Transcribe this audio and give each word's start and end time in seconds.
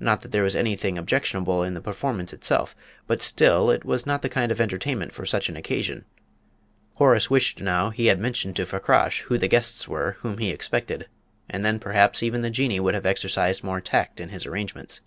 Not 0.00 0.22
that 0.22 0.32
there 0.32 0.42
was 0.44 0.56
anything 0.56 0.96
objectionable 0.96 1.62
in 1.62 1.74
the 1.74 1.82
performance 1.82 2.32
itself; 2.32 2.74
but 3.06 3.20
still, 3.20 3.68
it 3.70 3.84
was 3.84 4.06
not 4.06 4.22
the 4.22 4.30
kind 4.30 4.50
of 4.50 4.62
entertainment 4.62 5.12
for 5.12 5.26
such 5.26 5.50
an 5.50 5.56
occasion. 5.58 6.06
Horace 6.96 7.28
wished 7.28 7.60
now 7.60 7.90
he 7.90 8.06
had 8.06 8.18
mentioned 8.18 8.56
to 8.56 8.64
Fakrash 8.64 9.20
who 9.24 9.36
the 9.36 9.48
guests 9.48 9.86
were 9.86 10.12
whom 10.20 10.38
he 10.38 10.48
expected, 10.48 11.06
and 11.50 11.66
then 11.66 11.78
perhaps 11.78 12.22
even 12.22 12.40
the 12.40 12.48
Jinnee 12.48 12.80
would 12.80 12.94
have 12.94 13.04
exercised 13.04 13.62
more 13.62 13.82
tact 13.82 14.20
in 14.22 14.30
his 14.30 14.46
arrangements. 14.46 15.02